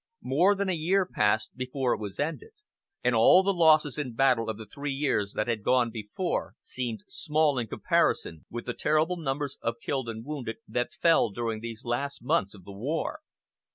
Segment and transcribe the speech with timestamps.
[0.23, 2.53] More than a year passed before it was ended,
[3.03, 7.03] and all the losses in battle of the three years that had gone before seemed
[7.07, 11.85] small in comparison with the terrible numbers of killed and wounded that fell during these
[11.85, 13.19] last months of the war.